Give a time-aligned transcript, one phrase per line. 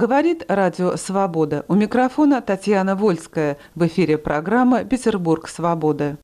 [0.00, 1.64] Говорит Радио «Свобода».
[1.66, 3.58] У микрофона Татьяна Вольская.
[3.74, 5.48] В эфире программа «Петербург.
[5.48, 6.18] Свобода».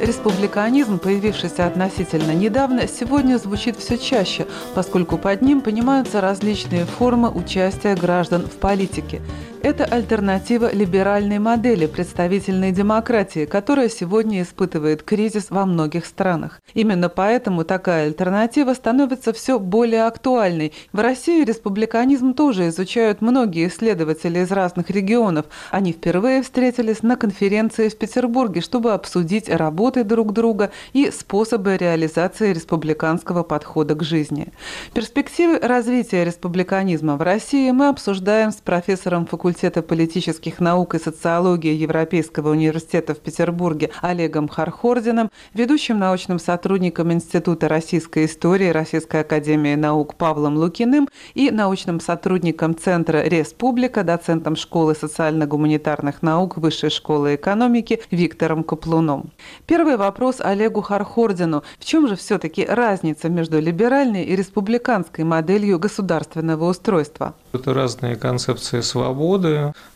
[0.00, 7.94] Республиканизм, появившийся относительно недавно, сегодня звучит все чаще, поскольку под ним понимаются различные формы участия
[7.94, 9.22] граждан в политике.
[9.62, 16.62] Это альтернатива либеральной модели представительной демократии, которая сегодня испытывает кризис во многих странах.
[16.72, 20.72] Именно поэтому такая альтернатива становится все более актуальной.
[20.94, 25.44] В России республиканизм тоже изучают многие исследователи из разных регионов.
[25.70, 32.54] Они впервые встретились на конференции в Петербурге, чтобы обсудить работы друг друга и способы реализации
[32.54, 34.54] республиканского подхода к жизни.
[34.94, 39.49] Перспективы развития республиканизма в России мы обсуждаем с профессором факультета
[39.82, 48.26] политических наук и социологии Европейского университета в Петербурге Олегом Хархординым, ведущим научным сотрудником Института российской
[48.26, 56.56] истории Российской академии наук Павлом Лукиным и научным сотрудником Центра Республика, доцентом школы социально-гуманитарных наук
[56.56, 59.30] Высшей школы экономики Виктором Каплуном.
[59.66, 61.62] Первый вопрос Олегу Хархордину.
[61.78, 67.34] В чем же все-таки разница между либеральной и республиканской моделью государственного устройства?
[67.52, 69.39] Это разные концепции свободы.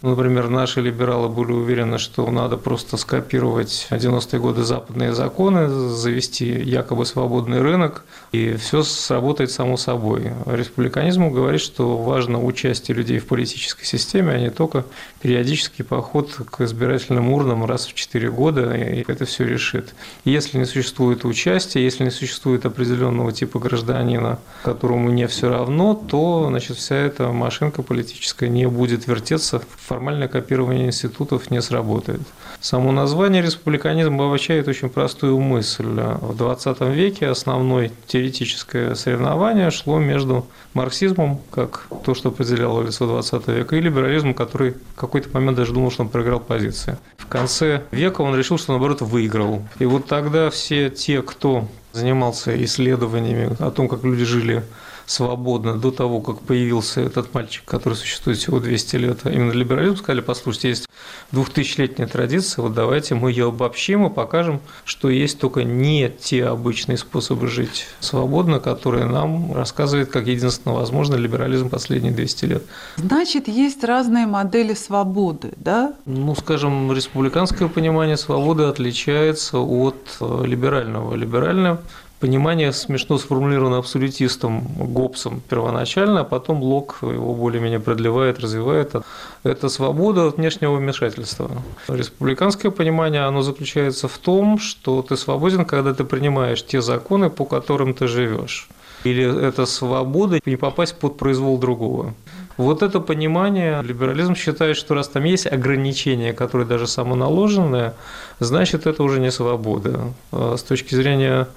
[0.03, 7.07] Например, наши либералы были уверены, что надо просто скопировать 90-е годы западные законы, завести якобы
[7.07, 10.33] свободный рынок, и все сработает само собой.
[10.47, 14.85] Республиканизм говорит, что важно участие людей в политической системе, а не только
[15.21, 19.95] периодический поход к избирательным урнам раз в 4 года, и это все решит.
[20.25, 26.47] Если не существует участия, если не существует определенного типа гражданина, которому не все равно, то
[26.49, 32.21] значит, вся эта машинка политическая не будет вертеться, формальное копирование институтов не сработает.
[32.61, 35.85] Само название республиканизм обозначает очень простую мысль.
[35.85, 43.49] В 20 веке основное теоретическое соревнование шло между марксизмом, как то, что определяло лицо 20
[43.49, 46.97] века, и либерализмом, который в какой-то момент даже думал, что он проиграл позиции.
[47.19, 49.63] В конце века он решил, что наоборот выиграл.
[49.79, 54.65] И вот тогда все те, кто занимался исследованиями о том, как люди жили
[55.07, 60.21] свободно до того, как появился этот мальчик, который существует всего 200 лет, именно либерализм, сказали,
[60.21, 60.89] послушайте, есть
[61.33, 66.99] двухтысячелетняя традиция, вот давайте мы ее обобщим и покажем, что есть только не те обычные
[66.99, 72.63] способы жить свободно, которые нам рассказывает, как единственно возможно либерализм последние 200 лет.
[72.97, 75.95] Значит, есть разные модели свободы, да?
[76.07, 81.15] Ну, скажем, республиканское понимание свободы отличается от э, либерального.
[81.15, 81.79] Либеральное
[82.21, 88.95] понимание смешно сформулировано абсолютистом Гоббсом первоначально, а потом Лок его более-менее продлевает, развивает.
[89.43, 91.51] Это свобода от внешнего вмешательства.
[91.89, 97.45] Республиканское понимание, оно заключается в том, что ты свободен, когда ты принимаешь те законы, по
[97.45, 98.69] которым ты живешь.
[99.05, 102.15] Или это свобода не попасть под произвол другого.
[102.57, 107.95] Вот это понимание, либерализм считает, что раз там есть ограничения, которые даже самоналоженные,
[108.41, 110.13] значит, это уже не свобода.
[110.33, 111.49] А с точки зрения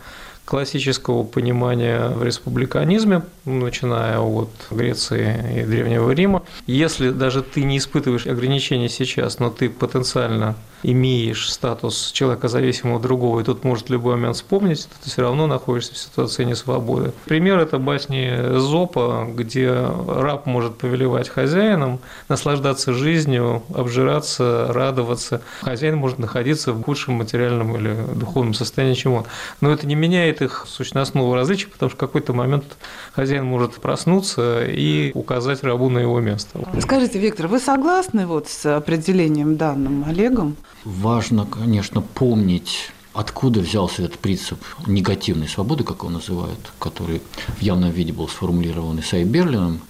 [0.48, 6.44] классического понимания в республиканизме, начиная от Греции и Древнего Рима.
[6.68, 13.42] Если даже ты не испытываешь ограничений сейчас, но ты потенциально имеешь статус человека зависимого другого,
[13.42, 17.14] и тут может любой момент вспомнить, то ты все равно находишься в ситуации несвободы.
[17.26, 22.00] Пример– это басни Зопа, где раб может повелевать хозяином,
[22.30, 25.42] наслаждаться жизнью, обжираться, радоваться.
[25.62, 29.26] Хозяин может находиться в худшем материальном или духовном состоянии, чем он.
[29.62, 32.78] Но это не меняет их сущностного различия, потому что в какой-то момент
[33.14, 36.60] хозяин может проснуться и указать рабу на его место.
[36.82, 40.56] Скажите, Виктор, вы согласны вот с определением данным Олегом?
[40.84, 47.90] Важно, конечно, помнить Откуда взялся этот принцип негативной свободы, как его называют, который в явном
[47.90, 49.82] виде был сформулирован Исаи Берлином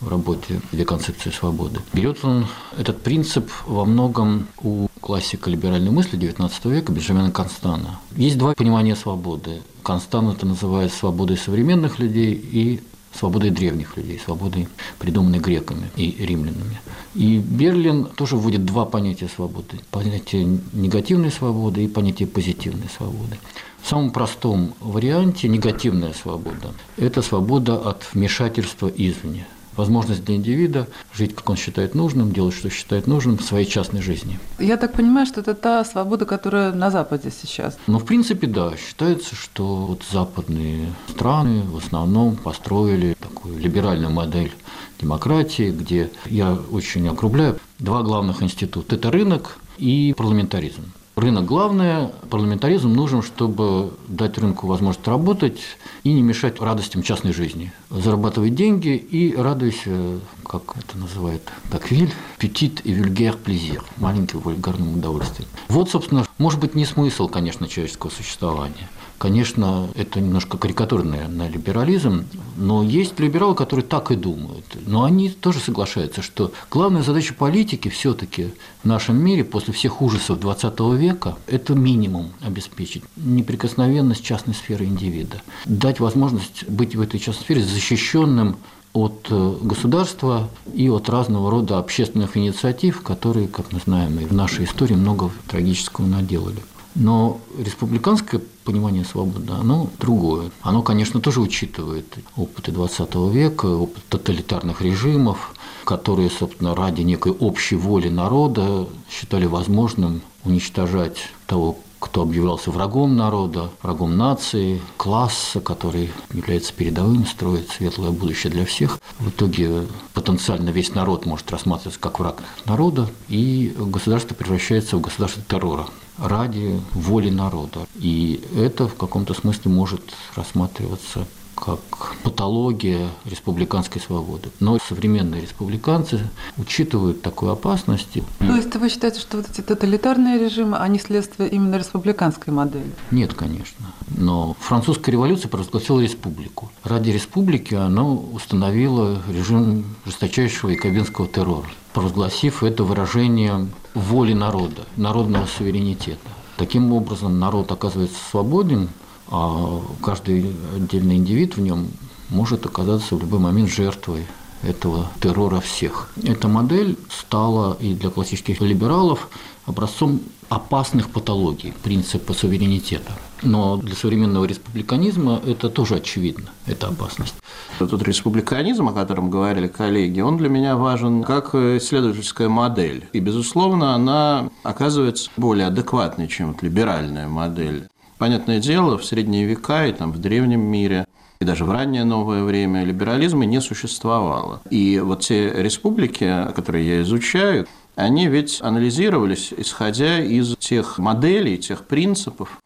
[0.00, 1.80] в работе «Две концепции свободы».
[1.92, 2.46] Берет он
[2.78, 7.98] этот принцип во многом у классика либеральной мысли XIX века Бенджамина Констана.
[8.14, 9.62] Есть два понимания свободы.
[9.82, 12.80] Констан это называет свободой современных людей и
[13.18, 14.68] свободой древних людей, свободой,
[14.98, 16.80] придуманной греками и римлянами.
[17.14, 19.80] И Берлин тоже вводит два понятия свободы.
[19.90, 23.38] Понятие негативной свободы и понятие позитивной свободы.
[23.82, 29.46] В самом простом варианте негативная свобода– это свобода от вмешательства извне
[29.76, 34.02] возможность для индивида жить, как он считает нужным, делать, что считает нужным в своей частной
[34.02, 34.38] жизни.
[34.58, 37.78] Я так понимаю, что это та свобода, которая на Западе сейчас.
[37.86, 38.72] Ну, в принципе, да.
[38.76, 44.52] Считается, что вот западные страны в основном построили такую либеральную модель
[45.00, 50.82] демократии, где я очень округляю два главных института– это рынок и парламентаризм.
[51.16, 55.58] Рынок главное, парламентаризм нужен, чтобы дать рынку возможность работать
[56.04, 57.72] и не мешать радостям частной жизни.
[57.88, 61.40] Зарабатывать деньги и радуйся, как это называет
[61.70, 65.48] Таквиль, petit и vulgaire plaisir, маленьким вульгарным удовольствием.
[65.68, 68.90] Вот, собственно, может быть, не смысл, конечно, человеческого существования.
[69.18, 72.26] Конечно, это немножко карикатурный на либерализм,
[72.56, 74.64] но есть либералы, которые так и думают.
[74.86, 78.52] Но они тоже соглашаются, что главная задача политики все-таки
[78.82, 85.40] в нашем мире после всех ужасов 20 века– это минимум обеспечить неприкосновенность частной сферы индивида,
[85.64, 88.56] дать возможность быть в этой частной сфере защищенным
[88.92, 94.32] от э, государства и от разного рода общественных инициатив, которые, как мы знаем, и в
[94.32, 96.62] нашей истории много трагического наделали.
[96.96, 100.50] Но республиканское понимание свободы, оно другое.
[100.62, 102.06] Оно, конечно, тоже учитывает
[102.36, 105.54] опыты 20 века, опыт тоталитарных режимов,
[105.84, 113.70] которые, собственно, ради некой общей воли народа считали возможным уничтожать того, кто объявлялся врагом народа,
[113.82, 118.98] врагом нации, класса, который является передовым, строит светлое будущее для всех.
[119.18, 125.42] В итоге потенциально весь народ может рассматриваться как враг народа, и государство превращается в государство
[125.46, 127.86] террора ради воли народа.
[127.96, 130.02] И это в каком-то смысле может
[130.34, 131.26] рассматриваться
[131.56, 131.80] как
[132.22, 134.50] патология республиканской свободы.
[134.60, 136.20] Но современные республиканцы
[136.58, 138.18] учитывают такую опасность.
[138.38, 142.92] То есть вы считаете, что вот эти тоталитарные режимы, они следствие именно республиканской модели?
[143.10, 143.86] Нет, конечно.
[144.08, 146.70] Но французская революция провозгласила республику.
[146.84, 156.30] Ради республики она установила режим жесточайшего якобинского террора провозгласив это выражение воли народа, народного суверенитета.
[156.58, 158.90] Таким образом, народ оказывается свободен,
[159.28, 161.88] а каждый отдельный индивид в нем
[162.28, 164.26] может оказаться в любой момент жертвой
[164.62, 166.10] этого террора всех.
[166.22, 169.28] Эта модель стала и для классических либералов
[169.64, 173.12] образцом опасных патологий принципа суверенитета.
[173.42, 177.34] Но для современного республиканизма это тоже очевидно, это опасность.
[177.78, 183.06] Тот республиканизм, о котором говорили коллеги, он для меня важен как исследовательская модель.
[183.12, 187.88] И, безусловно, она оказывается более адекватной, чем либеральная модель.
[188.18, 191.04] Понятное дело, в средние века и там в древнем мире
[191.38, 194.62] и даже в раннее новое время либерализма не существовало.
[194.70, 201.84] И вот те республики, которые я изучаю, они ведь анализировались, исходя из тех моделей, тех
[201.84, 202.58] принципов,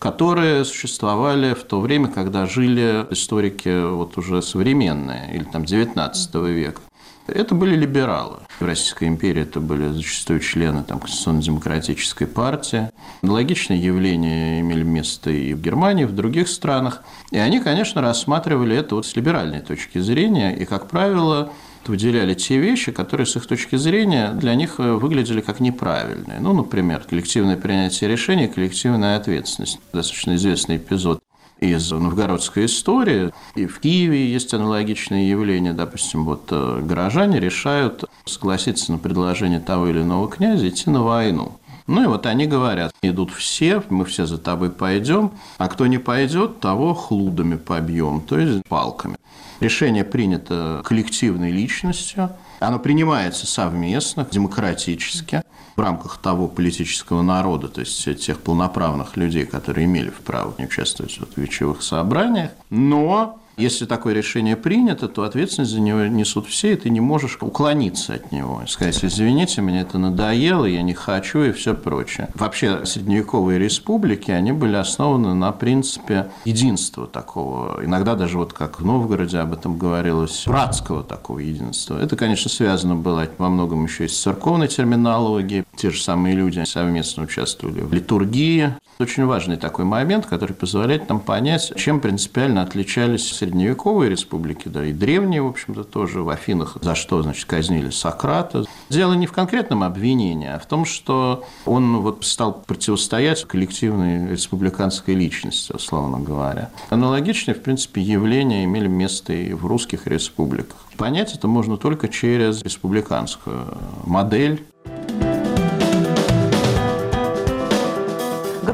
[0.00, 6.80] которые существовали в то время, когда жили историки вот уже современные, или там 19 века.
[7.26, 8.38] Это были либералы.
[8.58, 12.90] В Российской империи это были зачастую члены там, Конституционно-демократической партии.
[13.22, 17.02] Аналогичные явления имели место и в Германии, и в других странах.
[17.30, 20.56] И они, конечно, рассматривали это вот с либеральной точки зрения.
[20.56, 21.52] И, как правило,
[21.88, 26.40] выделяли те вещи, которые с их точки зрения для них э, выглядели как неправильные.
[26.40, 29.78] Ну, например, коллективное принятие решений, коллективная ответственность.
[29.92, 31.20] Достаточно известный эпизод
[31.60, 33.32] из новгородской истории.
[33.54, 35.72] И в Киеве есть аналогичные явления.
[35.72, 41.52] Допустим, вот э, горожане решают согласиться на предложение того или иного князя идти на войну.
[41.86, 45.98] Ну и вот они говорят, идут все, мы все за тобой пойдем, а кто не
[45.98, 49.16] пойдет, того хлудами побьем, то есть палками.
[49.60, 52.30] Решение принято коллективной личностью,
[52.60, 55.42] оно принимается совместно, демократически,
[55.76, 61.38] в рамках того политического народа, то есть тех полноправных людей, которые имели право участвовать в
[61.38, 66.90] вечевых собраниях, но если такое решение принято, то ответственность за него несут все, и ты
[66.90, 68.62] не можешь уклониться от него.
[68.66, 72.28] Сказать, извините, мне это надоело, я не хочу и все прочее.
[72.34, 77.84] Вообще, средневековые республики, они были основаны на принципе единства такого.
[77.84, 81.98] Иногда даже вот как в Новгороде об этом говорилось, братского такого единства.
[81.98, 85.64] Это, конечно, связано было во многом еще и с церковной терминологией.
[85.76, 88.74] Те же самые люди совместно участвовали в литургии.
[88.98, 94.92] Очень важный такой момент, который позволяет нам понять, чем принципиально отличались средневековые республики, да и
[94.92, 98.64] древние, в общем-то, тоже в Афинах, за что, значит, казнили Сократа.
[98.88, 105.14] Дело не в конкретном обвинении, а в том, что он вот стал противостоять коллективной республиканской
[105.14, 106.70] личности, условно говоря.
[106.90, 110.76] Аналогичные, в принципе, явления имели место и в русских республиках.
[110.96, 113.66] Понять это можно только через республиканскую
[114.04, 114.64] модель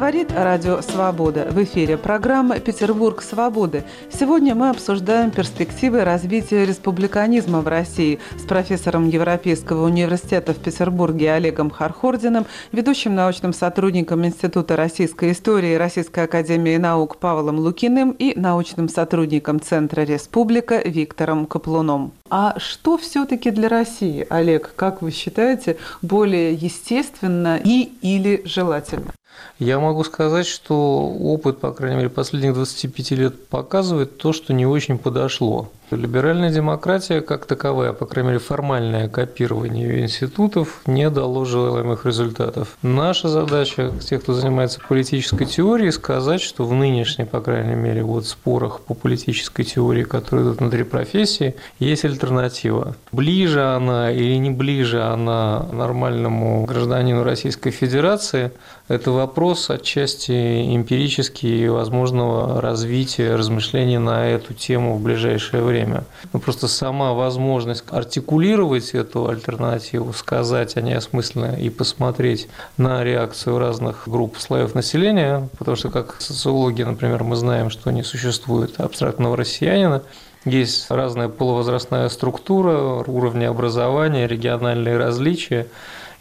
[0.06, 1.48] Говорит Радио Свобода.
[1.50, 3.82] В эфире программа «Петербург свободы».
[4.08, 11.70] Сегодня мы обсуждаем перспективы развития республиканизма в России с профессором Европейского университета в Петербурге Олегом
[11.70, 19.60] Хархординым, ведущим научным сотрудником Института российской истории Российской академии наук Павлом Лукиным и научным сотрудником
[19.60, 22.12] Центра «Республика» Виктором Каплуном.
[22.30, 29.12] А что все-таки для России, Олег, как вы считаете, более естественно и или желательно?
[29.58, 34.66] Я могу сказать, что опыт, по крайней мере, последних 25 лет показывает то, что не
[34.66, 35.70] очень подошло.
[35.92, 42.76] Либеральная демократия как таковая, по крайней мере формальное копирование ее институтов, не дало желаемых результатов.
[42.82, 48.26] Наша задача, тех, кто занимается политической теорией, сказать, что в нынешней, по крайней мере, вот
[48.26, 52.96] спорах по политической теории, которые идут внутри профессии, есть альтернатива.
[53.12, 58.50] Ближе она или не ближе она нормальному гражданину Российской Федерации,
[58.88, 60.32] это вопрос отчасти
[60.74, 66.04] эмпирический и возможного развития размышлений на эту тему в ближайшее время время.
[66.32, 73.58] Ну, просто сама возможность артикулировать эту альтернативу, сказать о ней осмысленно и посмотреть на реакцию
[73.58, 79.36] разных групп слоев населения, потому что как социологи, например, мы знаем, что не существует абстрактного
[79.36, 80.02] россиянина,
[80.44, 85.66] есть разная полувозрастная структура, уровни образования, региональные различия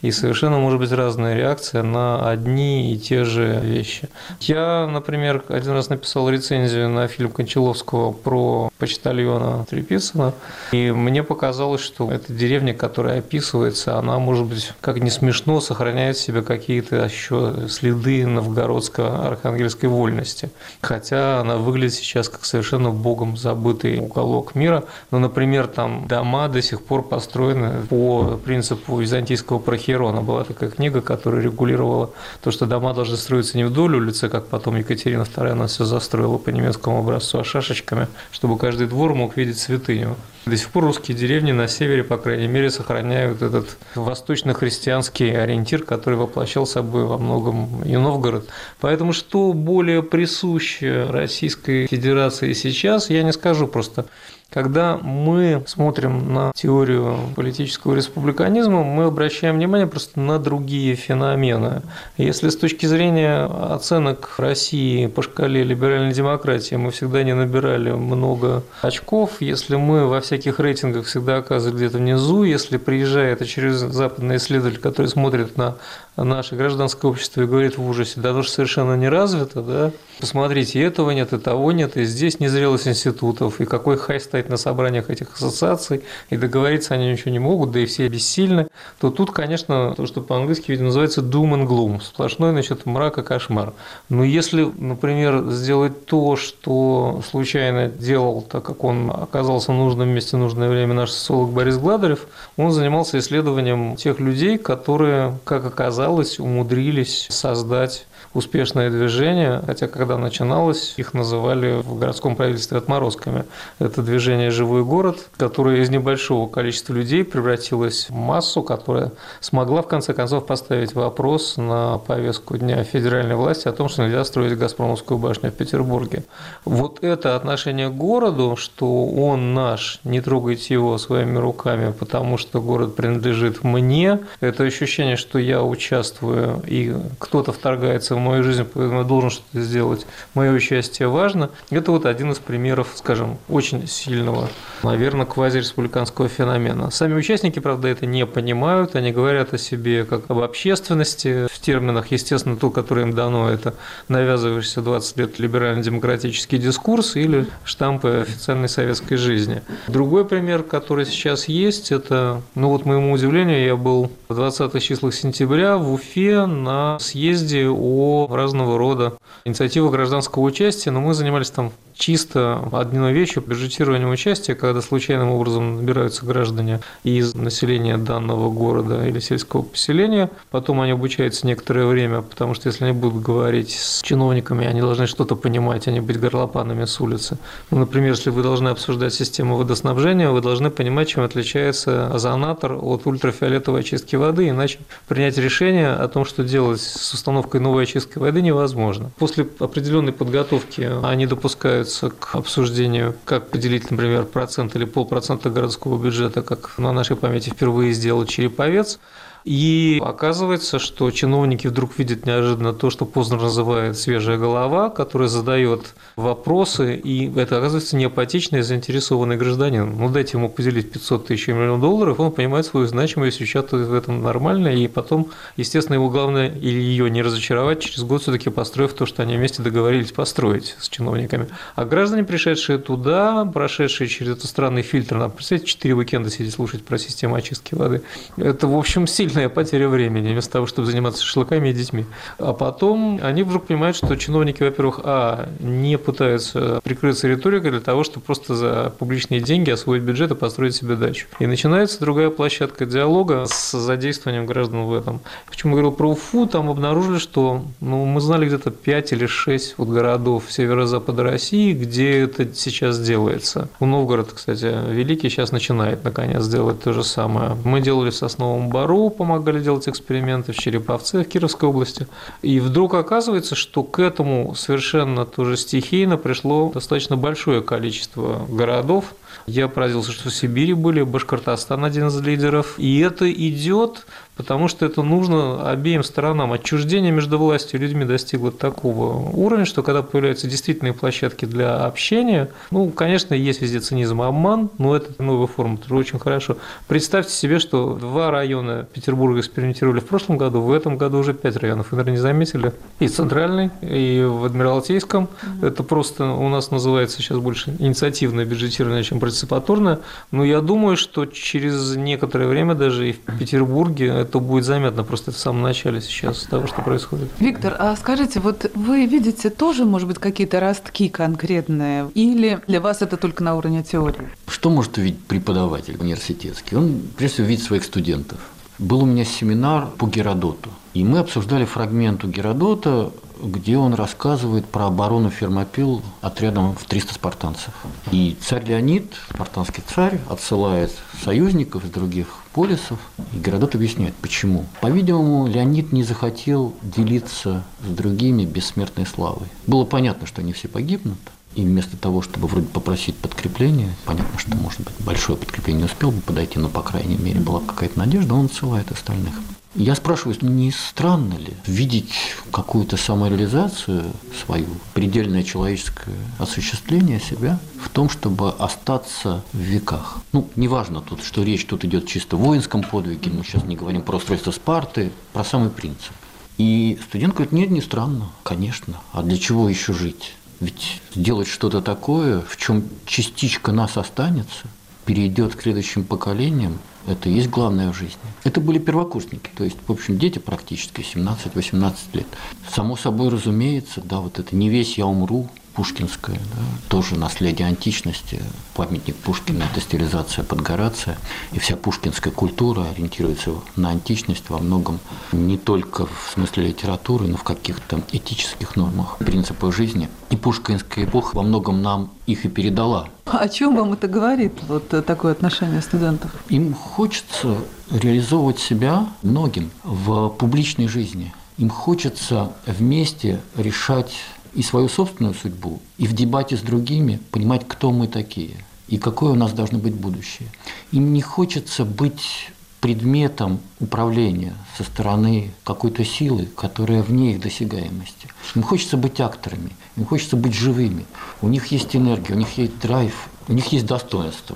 [0.05, 4.07] и совершенно может быть разная реакция на одни и те же вещи.
[4.39, 10.33] Я, например, один раз написал рецензию на фильм Кончаловского про почтальона Трепицына,
[10.71, 16.17] и мне показалось, что эта деревня, которая описывается, она, может быть, как не смешно, сохраняет
[16.17, 20.51] в себе какие-то еще следы новгородско-архангельской вольности.
[20.81, 24.83] Хотя она выглядит сейчас как совершенно богом забытый уголок мира.
[25.09, 30.69] Но, например, там дома до сих пор построены по принципу византийского прохи Херона была такая
[30.69, 32.11] книга, которая регулировала
[32.43, 36.37] то, что дома должны строиться не вдоль улицы, как потом Екатерина II она все застроила
[36.37, 40.17] по немецкому образцу, а шашечками, чтобы каждый двор мог видеть святыню.
[40.45, 46.19] До сих пор русские деревни на севере, по крайней мере, сохраняют этот восточно-христианский ориентир, который
[46.19, 48.47] воплощал собой во многом и Новгород.
[48.79, 54.05] Поэтому что более присуще Российской Федерации сейчас, я не скажу просто.
[54.51, 61.81] Когда мы смотрим на теорию политического республиканизма, мы обращаем внимание просто на другие феномены.
[62.15, 68.63] Если с точки зрения оценок России по шкале либеральной демократии мы всегда не набирали много
[68.81, 74.79] очков, если мы во всяких рейтингах всегда оказывались где-то внизу, если приезжает очередной западный исследователь,
[74.79, 75.75] который смотрит на
[76.17, 80.79] наше гражданское общество и говорит в ужасе, да оно же совершенно не развито, да, посмотрите,
[80.79, 84.57] и этого нет, и того нет, и здесь незрелость институтов, и какой хай стоит на
[84.57, 88.67] собраниях этих ассоциаций, и договориться они ничего не могут, да и все бессильны,
[88.99, 93.23] то тут, конечно, то, что по-английски, видимо, называется doom and gloom, сплошной, значит, мрак и
[93.23, 93.73] кошмар.
[94.09, 100.37] Но если, например, сделать то, что случайно делал, так как он оказался в нужном месте
[100.37, 105.65] в нужное время наш социолог Борис Гладарев, он занимался исследованием тех людей, которые, как
[106.05, 108.05] оказалось, умудрились создать
[108.35, 113.45] успешное движение, хотя когда начиналось, их называли в городском правительстве отморозками.
[113.79, 119.87] Это движение «Живой город», которое из небольшого количества людей превратилось в массу, которая смогла в
[119.87, 125.17] конце концов поставить вопрос на повестку дня федеральной власти о том, что нельзя строить «Газпромовскую
[125.17, 126.25] башню» в Петербурге.
[126.65, 132.61] Вот это отношение к городу, что он наш, не трогайте его своими руками, потому что
[132.61, 138.99] город принадлежит мне, это ощущение, что я участвую и кто-то вторгается в мою жизнь, поэтому
[138.99, 141.49] я должен что-то сделать, мое участие важно.
[141.69, 144.49] Это вот один из примеров, скажем, очень сильного,
[144.83, 146.91] наверное, квазиреспубликанского феномена.
[146.91, 152.55] Сами участники, правда, это не понимают, они говорят о себе как об общественности, терминах, естественно,
[152.55, 153.73] то, которое им дано, это
[154.07, 159.61] навязывающийся 20 лет либерально-демократический дискурс или штампы официальной советской жизни.
[159.87, 165.13] Другой пример, который сейчас есть, это, ну вот моему удивлению, я был в 20 числах
[165.13, 171.71] сентября в Уфе на съезде о разного рода инициативы гражданского участия, но мы занимались там
[171.97, 179.19] чисто одной вещью бюджетированием участия, когда случайным образом набираются граждане из населения данного города или
[179.19, 184.65] сельского поселения, потом они обучаются некоторое время, потому что если они будут говорить с чиновниками,
[184.65, 187.37] они должны что-то понимать, а не быть горлопанами с улицы.
[187.71, 193.07] Ну, например, если вы должны обсуждать систему водоснабжения, вы должны понимать, чем отличается озонатор от
[193.07, 198.41] ультрафиолетовой очистки воды, иначе принять решение о том, что делать с установкой новой очистки воды
[198.41, 199.11] невозможно.
[199.17, 206.01] После определенной подготовки они допускают подвергаются к обсуждению, как поделить, например, процент или полпроцента городского
[206.01, 208.99] бюджета, как на нашей памяти впервые сделал Череповец.
[209.45, 215.93] И оказывается, что чиновники вдруг видят неожиданно то, что Познер называет свежая голова, которая задает
[216.15, 219.95] вопросы, и это оказывается не апатичный, а заинтересованный гражданин.
[219.97, 224.23] Ну, дайте ему поделить 500 тысяч миллионов долларов, он понимает свою значимость, участвует в этом
[224.23, 229.05] нормально, и потом, естественно, его главное или ее не разочаровать, через год все-таки построив то,
[229.05, 231.49] что они вместе договорились построить с чиновниками.
[231.75, 236.83] А граждане, пришедшие туда, прошедшие через этот странный фильтр, нам, представьте, 4 уикенда сидеть слушать
[236.83, 238.01] про систему очистки воды,
[238.37, 239.05] это, в общем,
[239.35, 242.05] сильная потеря времени, вместо того, чтобы заниматься шашлыками и детьми.
[242.39, 248.05] А потом они вдруг понимают, что чиновники, во-первых, а, не пытаются прикрыться риторикой для того,
[248.05, 251.27] чтобы просто за публичные деньги освоить бюджет и построить себе дачу.
[251.39, 255.19] И начинается другая площадка диалога с задействованием граждан в этом.
[255.49, 259.75] Почему я говорил про Уфу, там обнаружили, что ну, мы знали где-то 5 или 6
[259.77, 263.67] вот городов северо-запада России, где это сейчас делается.
[263.81, 267.57] У Новгорода, кстати, Великий сейчас начинает наконец делать то же самое.
[267.65, 272.07] Мы делали в Сосновом Бару, помогали делать эксперименты в Череповце, в Кировской области.
[272.43, 279.15] И вдруг оказывается, что к этому совершенно тоже стихийно пришло достаточно большое количество городов,
[279.47, 282.75] я поразился, что в Сибири были, Башкортостан один из лидеров.
[282.77, 286.51] И это идет потому что это нужно обеим сторонам.
[286.53, 292.49] Отчуждение между властью и людьми достигло такого уровня, что когда появляются действительные площадки для общения,
[292.71, 296.57] ну, конечно, есть везде цинизм и обман, но это новая форма, это очень хорошо.
[296.87, 301.55] Представьте себе, что два района Петербурга экспериментировали в прошлом году, в этом году уже пять
[301.57, 301.91] районов.
[301.91, 302.73] Вы, наверное, не заметили?
[302.99, 305.29] И центральный, и в Адмиралтейском.
[305.61, 309.99] Это просто у нас называется сейчас больше инициативное бюджетирование, чем парticipаторное.
[310.31, 315.31] Но я думаю, что через некоторое время даже и в Петербурге это будет заметно просто
[315.31, 317.29] в самом начале сейчас того, что происходит.
[317.39, 323.01] Виктор, а скажите, вот вы видите тоже, может быть, какие-то ростки конкретные, или для вас
[323.01, 324.29] это только на уровне теории?
[324.47, 326.75] Что может увидеть преподаватель университетский?
[326.75, 328.37] Он, прежде всего, видит своих студентов.
[328.77, 333.11] Был у меня семинар по Геродоту, и мы обсуждали фрагмент у Геродота
[333.41, 337.73] где он рассказывает про оборону Фермопил отрядом в 300 спартанцев.
[338.11, 340.91] И царь Леонид, спартанский царь, отсылает
[341.23, 342.99] союзников из других полисов,
[343.33, 344.65] и Геродот объясняет, почему.
[344.81, 349.47] По-видимому, Леонид не захотел делиться с другими бессмертной славой.
[349.67, 351.19] Было понятно, что они все погибнут,
[351.55, 356.21] и вместо того, чтобы вроде попросить подкрепление, понятно, что, может быть, большое подкрепление успел бы
[356.21, 359.33] подойти, но, по крайней мере, была какая-то надежда, он отсылает остальных.
[359.75, 362.13] Я спрашиваю, не странно ли видеть
[362.49, 364.05] какую-то самореализацию
[364.45, 370.19] свою, предельное человеческое осуществление себя в том, чтобы остаться в веках?
[370.31, 374.01] Ну, неважно тут, что речь тут идет чисто о воинском подвиге, мы сейчас не говорим
[374.01, 376.13] про устройство Спарты, про самый принцип.
[376.57, 379.01] И студент говорит, нет, не странно, конечно.
[379.11, 380.35] А для чего еще жить?
[380.61, 384.67] Ведь сделать что-то такое, в чем частичка нас останется,
[385.05, 388.17] перейдет к следующим поколениям, это и есть главное в жизни.
[388.43, 392.27] Это были первокурсники, то есть, в общем, дети практически 17-18 лет.
[392.73, 398.41] Само собой разумеется, да, вот это «не весь я умру», Пушкинская, да, тоже наследие античности,
[398.75, 401.17] памятник Пушкина– это стилизация под Горация,
[401.51, 404.99] и вся пушкинская культура ориентируется на античность во многом
[405.33, 410.07] не только в смысле литературы, но в каких-то этических нормах, принципах жизни.
[410.29, 413.09] И пушкинская эпоха во многом нам их и передала.
[413.25, 416.31] О чем вам это говорит, вот такое отношение студентов?
[416.47, 417.57] Им хочется
[417.91, 421.33] реализовывать себя многим в публичной жизни.
[421.57, 424.13] Им хочется вместе решать
[424.55, 428.55] и свою собственную судьбу, и в дебате с другими понимать, кто мы такие
[428.87, 430.49] и какое у нас должно быть будущее.
[430.91, 438.27] Им не хочется быть предметом управления со стороны какой-то силы, которая вне их досягаемости.
[438.53, 441.05] Им хочется быть акторами, им хочется быть живыми.
[441.41, 444.55] У них есть энергия, у них есть драйв, у них есть достоинство.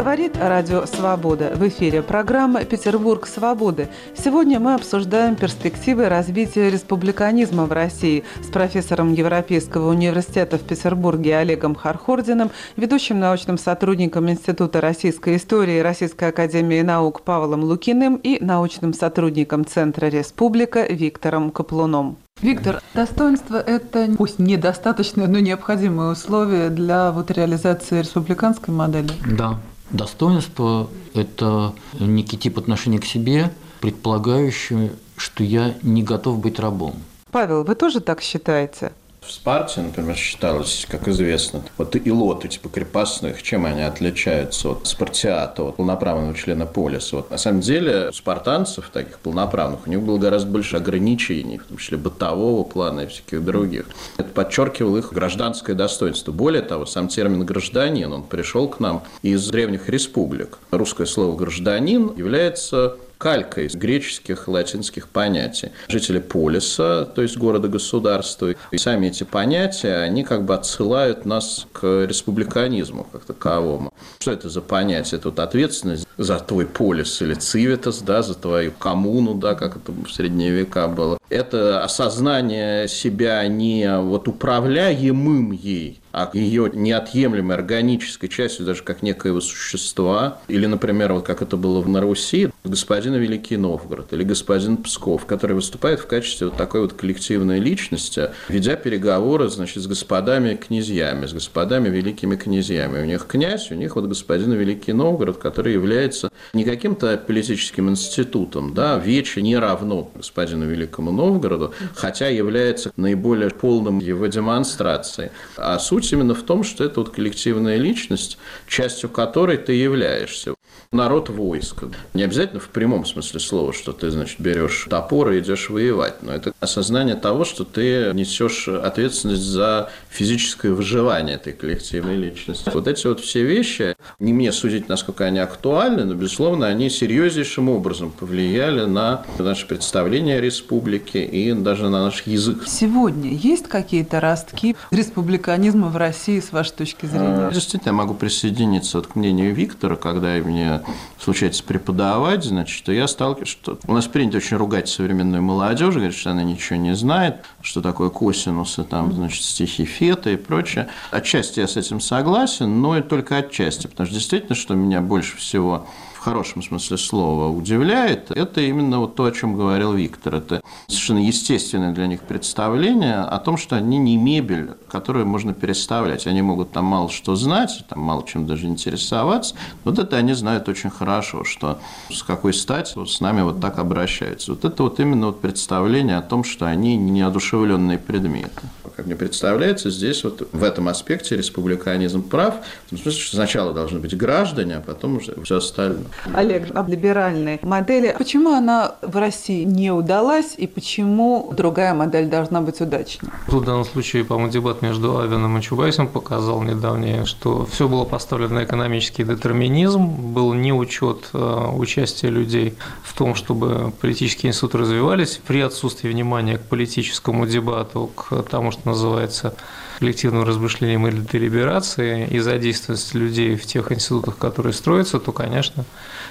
[0.00, 1.52] Говорит Радио Свобода.
[1.54, 3.90] В эфире программа «Петербург свободы».
[4.16, 11.74] Сегодня мы обсуждаем перспективы развития республиканизма в России с профессором Европейского университета в Петербурге Олегом
[11.74, 19.66] Хархординым, ведущим научным сотрудником Института российской истории Российской академии наук Павлом Лукиным и научным сотрудником
[19.66, 22.16] Центра «Республика» Виктором Каплуном.
[22.40, 29.10] Виктор, достоинство– это пусть недостаточное, но необходимое условие для вот реализации республиканской модели?
[29.36, 29.60] Да,
[29.90, 36.94] Достоинство– это некий тип отношения к себе, предполагающий, что я не готов быть рабом.
[37.30, 38.92] Павел, вы тоже так считаете?
[39.30, 45.62] В Спарте, например, считалось, как известно, вот илоты типа крепостных, чем они отличаются от спартиата,
[45.62, 47.18] от полноправного члена полиса?
[47.18, 51.76] Вот на самом деле спартанцев, таких полноправных, у них было гораздо больше ограничений, в том
[51.76, 53.86] числе бытового плана и всяких других.
[54.16, 56.32] Это подчеркивало их гражданское достоинство.
[56.32, 60.58] Более того, сам термин «гражданин», он пришел к нам из древних республик.
[60.72, 65.72] Русское слово «гражданин» является калькой из греческих и латинских понятий.
[65.88, 72.06] Жители полиса, то есть города-государства, и сами эти понятия, они как бы отсылают нас к
[72.06, 73.92] республиканизму как таковому.
[74.20, 75.18] Что это за понятие?
[75.18, 79.92] Это вот ответственность за твой полис или цивитас, да, за твою коммуну, да, как это
[79.92, 81.18] в средние века было.
[81.28, 89.40] Это осознание себя не вот управляемым ей, а ее неотъемлемой органической частью, даже как некоего
[89.40, 90.38] существа.
[90.48, 95.52] Или, например, вот как это было на Руси, господин Великий Новгород или господин Псков, который
[95.52, 101.32] выступает в качестве вот такой вот коллективной личности, ведя переговоры, значит, с господами князьями, с
[101.32, 103.02] господами великими князьями.
[103.02, 108.74] У них князь, у них вот господин Великий Новгород, который является не каким-то политическим институтом,
[108.74, 115.30] да, Вече не равно господину Великому Новгороду, хотя является наиболее полным его демонстрацией.
[115.56, 120.54] А суть суть именно в том, что это вот коллективная личность, частью которой ты являешься.
[120.92, 121.86] Народ войска.
[122.14, 126.32] Не обязательно в прямом смысле слова, что ты, значит, берешь топор и идешь воевать, но
[126.32, 132.68] это осознание того, что ты несешь ответственность за физическое выживание этой коллективной личности.
[132.74, 137.68] Вот эти вот все вещи, не мне судить, насколько они актуальны, но, безусловно, они серьезнейшим
[137.68, 142.64] образом повлияли на наше представление о республике и даже на наш язык.
[142.66, 147.46] Сегодня есть какие-то ростки республиканизма в России, с вашей точки зрения?
[147.46, 150.79] А, действительно, я могу присоединиться вот к мнению Виктора, когда мне
[151.18, 156.14] случается преподавать, значит, что я сталкиваюсь, что у нас принято очень ругать современную молодежь, говорит,
[156.14, 160.88] что она ничего не знает, что такое косинусы, там, значит, стихи Фета и прочее.
[161.10, 165.36] Отчасти я с этим согласен, но и только отчасти, потому что действительно, что меня больше
[165.36, 165.86] всего
[166.20, 170.34] в хорошем смысле слова удивляет, это именно вот то, о чем говорил Виктор.
[170.34, 176.26] Это совершенно естественное для них представление о том, что они не мебель, которую можно переставлять.
[176.26, 179.54] Они могут там мало что знать, там мало чем даже интересоваться.
[179.84, 181.78] Вот это они знают очень хорошо, что
[182.10, 184.52] с какой стати вот с нами вот так обращаются.
[184.52, 188.60] Вот это вот именно вот представление о том, что они неодушевленные предметы.
[188.94, 192.56] Как мне представляется, здесь вот в этом аспекте республиканизм прав,
[192.90, 196.09] в смысле, что сначала должны быть граждане, а потом уже все остальное.
[196.34, 198.14] Олег, об либеральной модели.
[198.16, 203.32] Почему она в России не удалась и почему другая модель должна быть удачнее?
[203.46, 208.56] В данном случае, по-моему, дебат между Авином и Чубайсом показал недавнее, что все было поставлено
[208.56, 215.40] на экономический детерминизм, был не учет э, участия людей в том, чтобы политические институты развивались
[215.46, 219.54] при отсутствии внимания к политическому дебату, к тому, что называется
[220.00, 225.84] коллективным размышлением или делиберации и задействованность людей в тех институтах, которые строятся, то, конечно,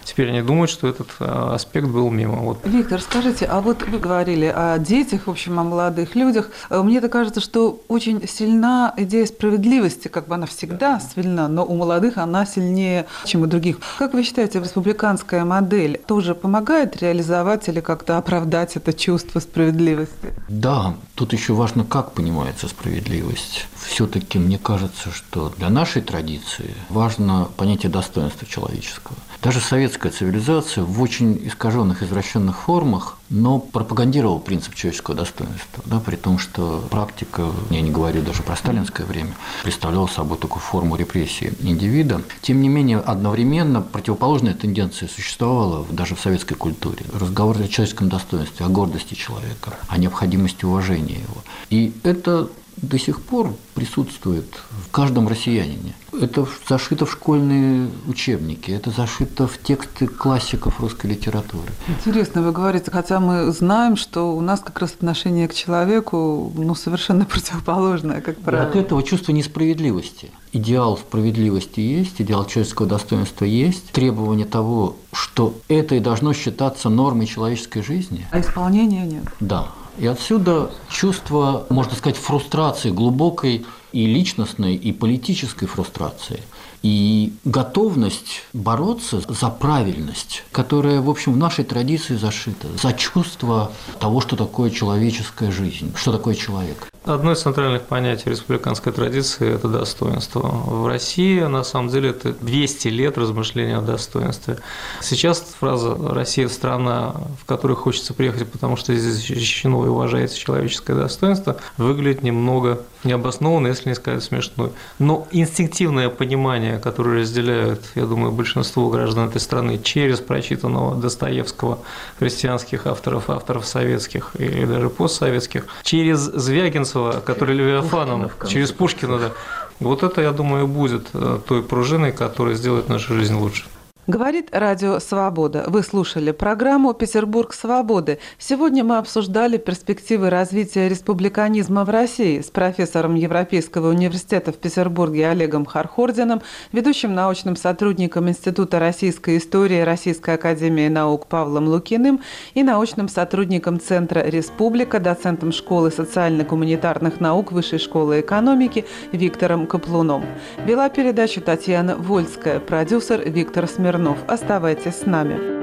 [0.09, 2.37] теперь они думают, что этот а, аспект был мимо.
[2.37, 2.59] Вот.
[2.65, 6.49] Виктор, скажите, а вот вы говорили о детях, в общем, о молодых людях.
[6.69, 11.63] Э, мне так кажется, что очень сильна идея справедливости, как бы она всегда сильна, но
[11.65, 13.79] у молодых она сильнее, чем у других.
[13.97, 20.33] Как вы считаете, республиканская модель тоже помогает реализовать или как-то оправдать это чувство справедливости?
[20.47, 27.49] Да, тут еще важно, как понимается справедливость все-таки мне кажется, что для нашей традиции важно
[27.57, 29.17] понятие достоинства человеческого.
[29.41, 36.17] Даже советская цивилизация в очень искаженных, извращенных формах, но пропагандировала принцип человеческого достоинства, да, при
[36.17, 41.53] том, что практика, я не говорю даже про сталинское время, представляла собой такую форму репрессии
[41.61, 42.21] индивида.
[42.41, 47.05] Тем не менее, одновременно противоположная тенденция существовала даже в советской культуре.
[47.13, 51.43] Разговор о человеческом достоинстве, о гордости человека, о необходимости уважения его.
[51.69, 52.49] И это
[52.81, 54.45] до сих пор присутствует
[54.87, 55.93] в каждом россиянине.
[56.13, 61.71] Это зашито в школьные учебники, это зашито в тексты классиков русской литературы.
[61.87, 66.75] Интересно, вы говорите, хотя мы знаем, что у нас как раз отношение к человеку ну,
[66.75, 68.67] совершенно противоположное, как правило.
[68.67, 70.31] От этого чувство несправедливости.
[70.51, 77.27] Идеал справедливости есть, идеал человеческого достоинства есть, требование того, что это и должно считаться нормой
[77.27, 78.25] человеческой жизни.
[78.31, 79.25] А исполнения нет.
[79.39, 79.67] Да,
[79.99, 86.41] и отсюда чувство, можно сказать, фрустрации глубокой и личностной, и политической фрустрации.
[86.81, 94.21] И готовность бороться за правильность, которая, в общем, в нашей традиции зашита, за чувство того,
[94.21, 96.89] что такое человеческая жизнь, что такое человек.
[97.05, 100.41] Одно из центральных понятий республиканской традиции– это достоинство.
[100.41, 104.57] В России, на самом деле, это 200 лет размышления о достоинстве.
[105.01, 110.95] Сейчас фраза «Россия– страна, в которую хочется приехать, потому что здесь защищено и уважается человеческое
[110.95, 114.71] достоинство» выглядит немного необоснованно, если не сказать смешной.
[114.99, 121.79] Но инстинктивное понимание, которое разделяют, я думаю, большинство граждан этой страны через прочитанного Достоевского,
[122.19, 129.31] христианских авторов, авторов советских и даже постсоветских, через Звягинцева, который Левиафаном, через Пушкина, да.
[129.79, 133.63] Вот это, я думаю, будет э, той пружиной, которая сделает нашу жизнь лучше.
[134.09, 135.65] Говорит Радио Свобода.
[135.67, 138.17] Вы слушали программу «Петербург свободы».
[138.39, 145.63] Сегодня мы обсуждали перспективы развития республиканизма в России с профессором Европейского университета в Петербурге Олегом
[145.63, 146.41] Хархордином,
[146.71, 152.21] ведущим научным сотрудником Института российской истории Российской академии наук Павлом Лукиным
[152.55, 160.25] и научным сотрудником Центра «Республика», доцентом школы социально-гуманитарных наук Высшей школы экономики Виктором Каплуном.
[160.65, 163.98] Вела передачу Татьяна Вольская, продюсер Виктор Смирнов.
[164.27, 165.58] Оставайтесь с нами.